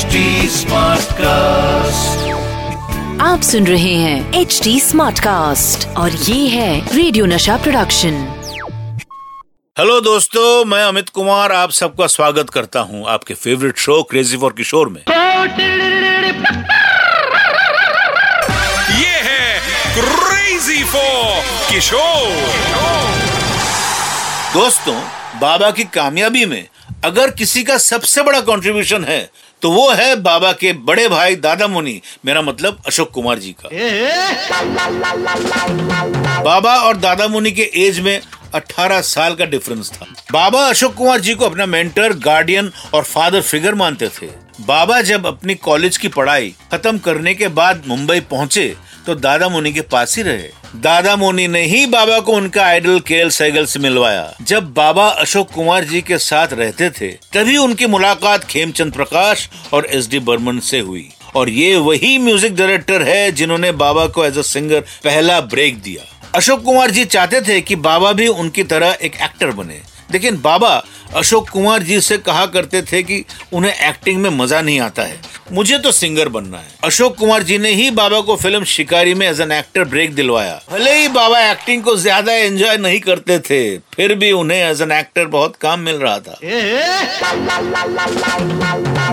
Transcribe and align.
HD 0.00 0.20
cast 1.16 2.28
आप 3.22 3.40
सुन 3.42 3.66
रहे 3.66 3.94
हैं 3.94 4.40
एच 4.40 4.60
डी 4.64 4.78
स्मार्ट 4.80 5.18
कास्ट 5.20 5.86
और 5.98 6.10
ये 6.10 6.46
है 6.48 6.96
रेडियो 6.96 7.26
नशा 7.26 7.56
प्रोडक्शन 7.56 8.14
हेलो 9.76 10.00
दोस्तों 10.00 10.64
मैं 10.64 10.82
अमित 10.84 11.08
कुमार 11.18 11.52
आप 11.52 11.70
सबका 11.80 12.06
स्वागत 12.06 12.50
करता 12.50 12.80
हूँ 12.90 13.04
आपके 13.08 13.34
favourite 13.34 13.78
show 13.78 14.02
crazy 14.10 14.36
for 14.36 14.52
Kishore 14.56 14.88
में। 14.88 15.02
ये 19.00 19.14
है 19.28 19.60
क्रेजी 19.98 20.82
फॉर 20.94 21.44
किशोर 21.70 22.32
दोस्तों 24.54 25.00
बाबा 25.40 25.70
की 25.70 25.84
कामयाबी 25.98 26.44
में 26.46 26.64
अगर 27.04 27.30
किसी 27.30 27.62
का 27.64 27.76
सबसे 27.78 28.22
बड़ा 28.22 28.40
कंट्रीब्यूशन 28.48 29.04
है 29.04 29.20
तो 29.62 29.70
वो 29.70 29.90
है 29.90 30.14
बाबा 30.16 30.52
के 30.52 30.72
बड़े 30.72 31.08
भाई 31.08 31.36
दादा 31.36 31.66
मुनि। 31.68 32.00
मेरा 32.24 32.42
मतलब 32.42 32.82
अशोक 32.86 33.10
कुमार 33.10 33.38
जी 33.38 33.54
का। 33.60 33.68
बाबा 36.42 36.74
और 36.76 36.96
दादा 36.96 37.28
मुनि 37.28 37.50
के 37.50 37.70
एज 37.76 38.00
में 38.00 38.20
18 38.54 39.00
साल 39.00 39.34
का 39.34 39.44
डिफरेंस 39.44 39.90
था। 39.92 40.06
बाबा 40.32 40.66
अशोक 40.68 40.94
कुमार 40.94 41.20
जी 41.20 41.34
को 41.34 41.44
अपना 41.44 41.66
मेंटर 41.66 42.12
गार्डियन 42.18 42.72
और 42.94 43.02
फादर 43.04 43.40
फिगर 43.40 43.74
मानते 43.74 44.08
थे। 44.08 44.26
बाबा 44.60 45.00
जब 45.00 45.26
अपनी 45.26 45.54
कॉलेज 45.54 45.96
की 45.96 46.08
पढ़ाई 46.08 46.54
खत्म 46.72 46.98
करने 46.98 47.34
के 47.34 47.48
बाद 47.48 47.82
मुंबई 47.86 48.20
पहुँचे 48.20 48.76
तो 49.06 49.14
दादा 49.14 49.48
मुनि 49.48 49.72
के 49.72 49.80
पास 49.80 50.16
ही 50.16 50.22
रहे। 50.22 50.48
दादा 50.76 51.14
मुनि 51.16 51.46
ने 51.48 51.62
ही 51.62 51.86
बाबा 51.86 52.18
को 52.20 52.32
उनका 52.32 52.64
आइडल 52.64 52.98
केएल 53.00 53.30
सहगल 53.30 53.66
से 53.66 53.78
मिलवाया। 53.78 54.34
जब 54.42 54.72
बाबा 54.74 55.06
अशोक 55.08 55.50
कुमार 55.50 55.84
जी 55.84 56.00
के 56.00 56.18
साथ 56.18 56.52
रहते 56.52 56.90
थे, 56.90 57.08
तभी 57.08 57.56
उनकी 57.56 57.86
मुलाकात 57.86 58.44
खेमचंद 58.44 58.92
प्रकाश 58.92 59.48
और 59.72 59.86
एस 59.86 60.08
डी 60.08 60.18
बर्मन 60.18 60.58
से 60.60 60.80
हुई। 60.80 61.08
और 61.36 61.50
ये 61.50 61.76
वही 61.76 62.16
म्यूज़िक 62.18 62.56
डायरेक्टर 62.56 63.02
है 63.02 63.30
जिन्होंने 63.32 63.72
बाबा 63.72 64.06
को 64.06 64.24
एज 64.24 64.38
अ 64.38 64.42
सिंगर 64.42 64.80
पहला 64.80 65.40
ब्रेक 65.40 65.82
दिया। 65.82 66.04
अशोक 66.34 66.62
कुमार 66.62 66.90
जी 66.90 67.04
चाहते 67.04 67.40
थे 67.40 67.60
कि 67.60 67.76
बाबा 67.76 68.12
भी 68.12 68.26
उनकी 68.26 68.62
तरह 68.62 68.96
एक 69.02 69.16
एक्टर 69.22 69.50
बने। 69.50 69.80
लेकिन 70.12 70.40
बाबा 70.42 70.82
अशोक 71.14 71.48
कुमार 71.48 71.82
जी 71.82 72.00
से 72.00 72.16
कहा 72.18 72.46
करते 72.46 72.82
थे 72.82 73.02
कि 73.02 73.24
उन्हें 73.52 73.88
एक्टिंग 73.88 74.20
में 74.22 74.30
मज़ा 74.30 74.60
नहीं 74.62 74.80
आता 74.80 75.02
है। 75.02 75.20
मुझे 75.52 75.78
तो 75.78 75.90
सिंगर 75.92 76.28
बनना 76.28 76.58
है। 76.58 76.68
अशोक 76.84 77.16
कुमार 77.18 77.42
जी 77.42 77.56
ने 77.58 77.70
ही 77.72 77.90
बाबा 77.90 78.20
को 78.20 78.36
फ़िल्म 78.36 78.64
शिकारी 78.66 79.14
में 79.14 79.26
एज 79.28 79.40
एन 79.40 79.52
एक्टर 79.52 79.84
ब्रेक 79.84 80.14
दिलवाया। 80.14 80.60
भले 80.70 80.92
ही 80.94 81.08
बाबा 81.10 81.40
एक्टिंग 81.50 81.82
को 81.82 81.94
ज़्यादा 81.96 82.32
एंजॉय 82.34 82.76
नहीं 82.78 83.00
करते 83.00 83.38
थे 83.40 83.78
फिर 83.96 84.14
भी 84.14 84.30
उन्हें 84.32 84.58
एज 84.60 84.82
एन 84.82 84.92
एक्टर 84.92 85.24
बहुत 85.28 85.56
काम 85.56 85.80
मिल 85.80 85.96
रहा 85.96 86.18
था। 86.18 86.38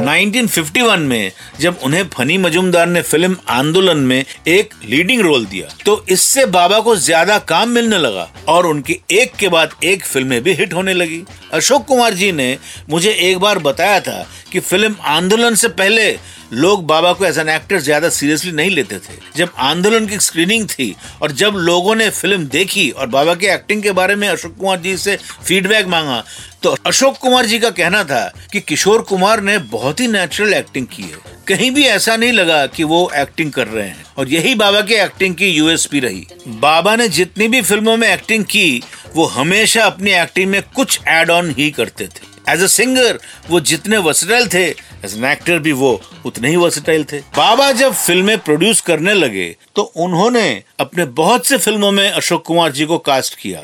1951 0.01 0.99
में 0.99 1.31
जब 1.59 1.79
उन्हें 1.83 2.03
फनी 2.09 2.37
मजुमदार 2.37 2.87
ने 2.87 3.01
फ़िल्म 3.01 3.37
आंदोलन 3.49 3.97
में 3.99 4.23
एक 4.47 4.73
लीडिंग 4.85 5.21
रोल 5.21 5.45
दिया 5.45 5.67
तो 5.85 6.03
इससे 6.09 6.45
बाबा 6.47 6.79
को 6.79 6.95
ज़्यादा 6.97 7.37
काम 7.47 7.69
मिलने 7.69 7.97
लगा 7.97 8.29
और 8.49 8.67
उनकी 8.67 8.99
एक 9.11 9.35
के 9.35 9.47
बाद 9.49 9.71
एक 9.83 10.05
फ़िल्में 10.05 10.41
भी 10.43 10.53
हिट 10.53 10.73
होने 10.73 10.93
लगी। 10.93 11.23
अशोक 11.53 11.85
कुमार 11.85 12.13
जी 12.13 12.31
ने 12.31 12.57
मुझे 12.89 13.11
एक 13.11 13.37
बार 13.39 13.59
बताया 13.59 13.99
था 13.99 14.25
कि 14.51 14.59
फ़िल्म 14.59 14.95
आंदोलन 15.07 15.55
से 15.55 15.67
पहले 15.69 16.11
लोग 16.53 16.85
बाबा 16.87 17.11
को 17.13 17.25
एज 17.25 17.37
एन 17.39 17.49
एक्टर 17.49 17.79
ज़्यादा 17.79 18.09
सीरियसली 18.09 18.51
नहीं 18.51 18.69
लेते 18.69 18.97
थे। 18.97 19.17
जब 19.35 19.49
आंदोलन 19.59 20.07
की 20.07 20.19
स्क्रीनिंग 20.19 20.67
थी 20.69 20.95
और 21.21 21.31
जब 21.33 21.55
लोगों 21.57 21.95
ने 21.95 22.09
फ़िल्म 22.09 22.45
देखी 22.47 22.89
और 22.89 23.07
बाबा 23.07 23.35
की 23.35 23.45
एक्टिंग 23.45 23.83
के 23.83 23.91
बारे 23.91 24.15
में 24.15 24.27
अशोक 24.27 24.55
कुमार 24.57 24.79
जी 24.79 24.97
से 24.97 25.17
फीडबैक 25.43 25.87
मांगा 25.87 26.23
तो 26.63 26.75
अशोक 26.87 27.17
कुमार 27.17 27.45
जी 27.45 27.59
का 27.59 27.69
कहना 27.69 28.03
था 28.03 28.21
कि 28.51 28.59
किशोर 28.59 29.01
कुमार 29.01 29.41
ने 29.41 29.57
बहुत 29.71 29.99
ही 29.99 30.07
नेचुरल 30.07 30.53
एक्टिंग 30.53 30.85
की 30.87 31.03
है। 31.03 31.35
कहीं 31.47 31.69
भी 31.71 31.83
ऐसा 31.85 32.15
नहीं 32.15 32.31
लगा 32.31 32.65
कि 32.67 32.83
वो 32.83 33.09
एक्टिंग 33.15 33.51
कर 33.51 33.67
रहे 33.67 33.87
हैं। 33.87 34.05
और 34.17 34.29
यही 34.29 34.53
बाबा 34.55 34.81
की 34.81 34.93
एक्टिंग 34.93 35.35
की 35.35 35.47
यूएसपी 35.47 35.99
रही। 35.99 36.25
बाबा 36.47 36.95
ने 36.95 37.07
जितनी 37.09 37.47
भी 37.47 37.61
फ़िल्मों 37.61 37.95
में 37.97 38.07
एक्टिंग 38.09 38.43
की, 38.45 38.81
वो 39.15 39.25
हमेशा 39.27 39.85
अपनी 39.85 40.11
एक्टिंग 40.13 40.49
में 40.51 40.61
कुछ 40.75 40.99
एड 41.07 41.29
ऑन 41.29 41.53
ही 41.57 41.69
करते 41.71 42.07
थे। 42.07 42.25
एज 42.49 42.63
अ 42.63 42.67
सिंगर 42.67 43.19
वो 43.49 43.59
जितने 43.61 43.97
वर्सटाइल 43.99 44.47
थे 44.47 44.63
एज 45.05 45.15
एन 45.17 45.25
एक्टर 45.25 45.59
भी 45.59 45.71
वो 45.73 45.89
उतने 46.25 46.49
ही 46.49 46.55
वर्सटाइल 46.55 47.03
थे। 47.03 47.19
बाबा 47.37 47.71
जब 47.73 47.93
फ़िल्में 47.95 48.37
प्रोड्यूस 48.39 48.81
करने 48.81 49.13
लगे 49.13 49.45
तो 49.75 49.81
उन्होंने 49.97 50.63
अपने 50.79 51.05
बहुत 51.15 51.45
से 51.47 51.57
फ़िल्मों 51.57 51.91
में 51.91 52.09
अशोक 52.09 52.45
कुमार 52.45 52.71
जी 52.71 52.85
को 52.85 52.97
कास्ट 52.99 53.35
किया। 53.39 53.61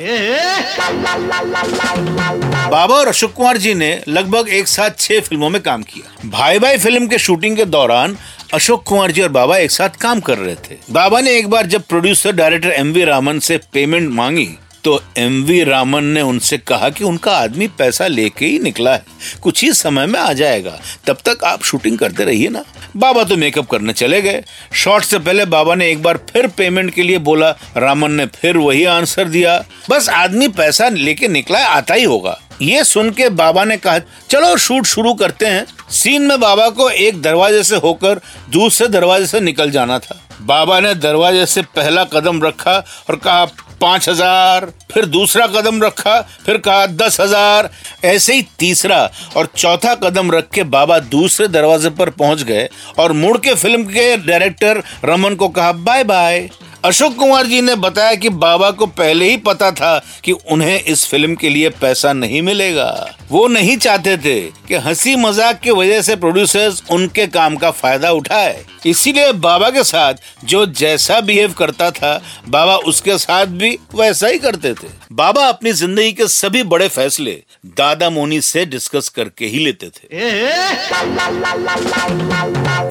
बाबा 2.70 2.96
और 2.96 3.08
अशोक 3.08 3.34
कुमार 3.34 3.58
जी 3.58 3.74
ने 3.74 4.00
लगभग 4.08 4.50
एक 4.50 4.68
साथ 4.68 5.00
छह 5.00 5.20
फ़िल्मों 5.20 5.50
में 5.50 5.62
काम 5.62 5.84
किया। 5.84 6.30
भाई 6.30 6.60
भाई 6.60 6.78
फ़िल्म 6.78 7.08
के 7.08 7.18
शूटिंग 7.20 7.58
के 7.58 7.66
दौरान 7.68 8.18
अशोक 8.54 8.84
कुमार 8.84 9.12
जी 9.12 9.22
और 9.22 9.30
बाबा 9.32 9.58
एक 9.58 9.72
साथ 9.72 9.90
काम 10.02 10.20
कर 10.20 10.38
रहे 10.38 10.56
थे। 10.56 10.78
बाबा 10.92 11.22
ने 11.22 11.38
एक 11.38 11.50
बार 11.50 11.66
जब 11.66 11.84
producer 11.84 12.32
director 12.32 12.72
M 12.72 12.92
V 12.94 13.04
Raman 13.06 13.40
से 13.40 13.58
पेमेंट 13.74 14.12
मांगी 14.12 14.48
तो 14.84 15.04
एम 15.18 15.44
वी 15.44 15.64
रामन 15.64 16.04
ने 16.04 16.22
उनसे 16.22 16.58
कहा 16.58 16.90
कि 16.90 17.04
उनका 17.04 17.38
आदमी 17.38 17.68
पैसा 17.68 18.08
लेके 18.08 18.46
ही 18.46 18.60
निकला 18.60 18.94
है। 18.94 19.06
कुछ 19.42 19.64
ही 19.64 19.74
समय 19.74 20.06
में 20.06 20.20
आ 20.20 20.34
जाएगा। 20.34 20.80
तब 21.06 21.18
तक 21.26 21.44
आप 21.44 21.64
शूटिंग 21.64 21.98
करते 21.98 22.24
रहिए 22.24 22.50
ना। 22.50 22.64
बाबा 22.98 23.24
तो 23.24 23.38
मेकअप 23.38 23.70
करने 23.70 23.94
चले 23.94 24.22
गए। 24.22 24.44
शॉट 24.74 25.04
से 25.04 25.20
पहले 25.20 25.46
बाबा 25.46 25.76
ने 25.76 25.92
एक 25.92 26.04
बार 26.04 26.18
फिर 26.18 26.48
पेमेंट 26.48 26.94
के 26.94 27.04
लिए 27.04 27.18
बोला। 27.18 27.50
रामन 27.78 28.12
ने 28.12 28.26
फिर 28.26 28.58
वही 28.58 28.84
आंसर 28.84 29.28
दिया। 29.28 29.66
बस 29.90 30.10
आदमी 30.10 30.48
पैसा 30.48 30.90
लेके 30.90 31.28
निकला 31.28 31.60
है, 31.60 31.66
आता 31.66 31.94
ही 31.94 32.04
होगा। 32.04 32.42
ये 32.62 32.84
सुन 32.84 33.12
के 33.12 33.30
बाबा 33.30 33.64
ने 33.64 33.78
कहा, 33.78 34.00
चलो 34.30 34.58
शूट 34.58 34.86
शुरू 34.86 35.14
करते 35.14 35.46
हैं। 35.46 35.66
सीन 35.90 36.22
में 36.22 36.40
बाबा 36.40 36.70
को 36.70 36.90
एक 36.90 37.22
दरवाजे 37.22 37.64
से 37.64 37.76
होकर 37.76 38.22
दूसरे 38.50 38.88
दरवाजे 38.88 39.28
से 39.28 39.40
निकल 39.40 39.72
जाना 39.72 40.00
था। 40.00 40.20
बाबा 40.42 40.80
ने 40.80 40.96
दरवाजे 40.96 41.46
से 41.46 41.62
पहला 41.62 42.04
कदम 42.04 42.44
रखा 42.44 42.74
और 43.10 43.16
कहा 43.16 43.46
पाँच 43.74 44.08
हज़ार, 44.10 44.66
फिर 44.94 45.06
दूसरा 45.08 45.46
कदम 45.50 45.82
रखा, 45.84 46.20
फिर 46.46 46.58
कहा 46.60 46.86
दस 46.88 47.20
हज़ार, 47.20 47.70
ऐसे 48.06 48.34
ही 48.34 48.42
तीसरा 48.60 49.00
और 49.38 49.50
चौथा 49.58 49.94
कदम 50.04 50.32
रख 50.32 50.50
के 50.50 50.64
बाबा 50.66 51.00
दूसरे 51.00 51.48
दरवाजे 51.50 51.90
पर 51.92 52.10
पहुँच 52.12 52.44
गए 52.44 52.68
और 53.00 53.12
मुड़ 53.14 53.38
के 53.38 53.56
फ़िल्म 53.56 53.84
के 53.86 54.16
डायरेक्टर 54.18 54.84
रमन 55.06 55.36
को 55.36 55.48
कहा, 55.50 55.72
बाय 55.74 56.04
बाय। 56.04 56.50
अशोक 56.86 57.16
कुमार 57.16 57.46
जी 57.48 57.62
ने 57.62 57.76
बताया 57.78 58.16
कि 58.16 58.30
बाबा 58.30 58.70
को 58.72 58.86
पहले 58.88 59.30
ही 59.30 59.38
पता 59.40 59.72
था 59.72 59.98
कि 60.24 60.32
उन्हें 60.32 60.80
इस 60.80 61.06
फ़िल्म 61.10 61.36
के 61.36 61.50
लिए 61.50 61.70
पैसा 61.72 62.14
नहीं 62.14 62.42
मिलेगा। 62.42 62.90
वो 63.34 63.48
नहीं 63.48 63.76
चाहते 63.78 64.16
थे 64.18 64.40
कि 64.68 64.76
हँसी 64.78 65.16
मज़ाक 65.16 65.60
की 65.60 65.72
वजह 65.72 66.02
से 66.02 66.16
प्रोड्यूसर्स 66.16 66.82
उनके 66.92 67.26
काम 67.28 67.56
का 67.58 67.72
फ़ायदा 67.72 68.12
उठाए। 68.12 68.64
इसीलिए 68.86 69.32
बाबा 69.34 69.70
के 69.70 69.84
साथ 69.84 70.14
जो 70.46 70.66
जैसा 70.66 71.20
बिहेव 71.22 71.54
करता 71.54 71.90
था, 71.92 72.22
बाबा 72.50 72.76
उसके 72.84 73.18
साथ 73.18 73.46
भी 73.46 73.78
वैसा 73.96 74.28
ही 74.28 74.40
करते 74.40 74.74
थे। 74.74 74.88
बाबा 75.14 75.48
अपनी 75.48 75.72
ज़िंदगी 75.74 76.12
के 76.14 76.28
सभी 76.28 76.64
बड़े 76.66 76.88
फैसले 76.90 77.32
दादा 77.78 78.10
मोनी 78.10 78.42
से 78.42 78.66
डिस्कस 78.66 79.10
करके 79.10 79.46
ही 79.46 79.60
लेते 79.60 79.90
थे। 79.90 80.08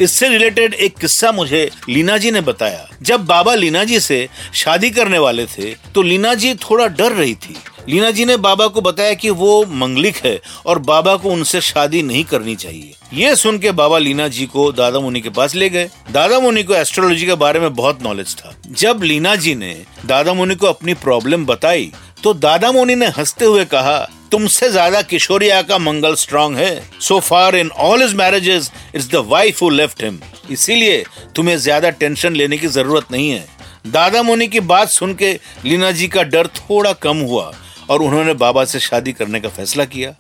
इससे 0.05 0.29
रिलेटेड 0.29 0.75
एक 0.75 0.97
किस्सा 0.99 1.33
मुझे 1.33 1.69
लीना 1.89 2.17
जी 2.19 2.31
ने 2.31 2.41
बताया। 2.43 2.89
जब 3.03 3.25
बाबा 3.27 3.55
लीना 3.55 3.85
जी 3.85 4.01
से 4.01 4.27
शादी 4.55 4.91
करने 4.91 5.19
वाले 5.19 5.47
थे 5.49 5.75
तो 5.95 6.03
लीना 6.03 6.35
जी 6.35 6.55
थोड़ा 6.61 6.87
डर 6.89 7.13
रही 7.13 7.35
थी। 7.37 7.57
लीना 7.89 8.11
जी 8.11 8.25
ने 8.25 8.37
बाबा 8.37 8.67
को 8.67 8.81
बताया 8.81 9.15
कि 9.15 9.31
वो 9.33 9.65
मंगलिक 9.67 10.17
है 10.17 10.41
और 10.67 10.79
बाबा 10.81 11.17
को 11.17 11.31
उनसे 11.31 11.61
शादी 11.61 12.03
नहीं 12.03 12.25
करनी 12.25 12.55
चाहिए। 12.57 12.95
ये 13.15 13.35
सुन 13.37 13.59
के 13.59 13.71
बाबा 13.73 13.99
लीना 13.99 14.27
जी 14.29 14.47
को 14.47 14.71
दादा 14.73 15.01
मुनि 15.01 15.21
के 15.21 15.31
पास 15.31 15.55
ले 15.55 15.69
गए। 15.69 15.89
दादा 16.11 16.39
मुनि 16.41 16.63
को 16.63 16.75
एस्ट्रोलॉजी 16.75 17.27
के 17.27 17.35
बारे 17.37 17.61
में 17.61 17.75
बहुत 17.75 18.03
नॉलेज 18.03 18.35
था। 18.37 18.55
जब 18.71 19.03
लीना 19.03 19.35
जी 19.37 19.55
ने 19.55 19.75
दादा 20.07 20.35
मुनि 20.35 20.55
को 20.55 20.67
अपनी 20.67 20.95
प्रॉब्लम 20.97 21.47
बताई 21.47 21.91
तो 22.23 22.33
दादा 22.35 22.71
मुनि 22.73 22.95
ने 22.95 23.07
हँसते 23.09 23.45
हुए 23.45 23.65
कहा, 23.65 23.99
तुमसे 24.33 24.69
ज़्यादा 24.71 25.01
किशोरिया 25.03 25.61
का 25.63 25.79
मंगल 25.79 26.15
स्ट्रांग 26.15 26.57
है। 26.57 26.83
So 27.01 27.19
far 27.21 27.57
in 27.57 27.71
all 27.79 28.03
his 28.03 28.15
marriages 28.17 28.71
is 28.95 29.09
the 29.11 29.25
wife 29.29 29.63
who 29.63 29.71
left 29.71 30.03
him 30.05 30.21
इसीलिए 30.51 31.05
तुम्हें 31.37 31.57
ज़्यादा 31.59 31.91
टेंशन 31.91 32.37
लेने 32.37 32.59
की 32.59 32.67
ज़रूरत 32.69 33.11
नहीं 33.13 33.31
है। 33.31 33.47
दादा 33.89 34.23
मुनि 34.23 34.47
की 34.49 34.61
बात 34.63 34.89
सुन 34.91 35.15
के 35.15 35.33
लीना 35.65 35.91
जी 35.91 36.09
का 36.09 36.23
डर 36.25 36.47
थोड़ा 36.49 36.93
कम 37.03 37.21
हुआ। 37.23 37.53
और 37.91 38.03
उन्होंने 38.03 38.35
बाबा 38.35 38.65
से 38.65 38.81
शादी 38.81 39.13
करने 39.13 39.41
का 39.41 39.49
फैसला 39.49 39.85
किया। 39.85 40.11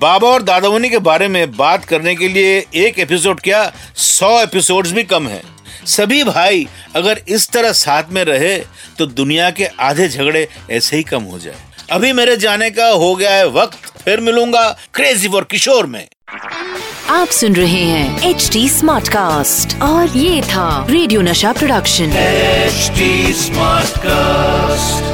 बाबा 0.00 0.28
और 0.28 0.42
दादा 0.42 0.70
मुनि 0.70 0.88
के 0.88 0.98
बारे 1.00 1.28
में 1.28 1.56
बात 1.56 1.84
करने 1.84 2.14
के 2.16 2.28
लिए 2.28 2.58
एक 2.76 2.98
एपिसोड 2.98 3.40
क्या? 3.40 3.72
सौ 3.96 4.40
एपिसोड्स 4.40 4.92
भी 4.92 5.04
कम 5.04 5.28
है। 5.28 5.42
सभी 5.86 6.22
भाई 6.24 6.66
अगर 6.96 7.20
इस 7.28 7.48
तरह 7.50 7.72
साथ 7.72 8.12
में 8.12 8.24
रहे 8.24 8.56
तो 8.98 9.06
दुनिया 9.06 9.50
के 9.50 9.66
आधे 9.80 10.08
झगड़े 10.08 10.48
ऐसे 10.70 10.96
ही 10.96 11.02
कम 11.02 11.22
हो 11.22 11.38
जाए। 11.38 11.54
अभी 11.90 12.12
मेरे 12.12 12.36
जाने 12.36 12.70
का 12.70 12.88
हो 12.88 13.14
गया 13.14 13.34
है 13.34 13.48
वक्त 13.50 13.92
फिर 14.04 14.20
मिलूँगा 14.20 14.68
क्रेजी 14.94 15.28
फॉर 15.28 15.44
किशोर 15.50 15.86
में। 15.86 16.06
आप 17.10 17.28
सुन 17.28 17.56
रहे 17.56 17.82
हैं 17.84 18.30
एच 18.30 18.48
डी 18.52 18.68
स्मार्ट 18.68 19.08
कास्ट 19.08 19.80
और 19.82 20.16
ये 20.16 20.42
था 20.42 20.86
रेडियो 20.90 21.20
नशा 21.20 21.52
प्रोडक्शन 21.52 22.12
एचडी 22.12 23.32
स्मार्ट 23.32 23.92
Smartcast. 23.92 25.11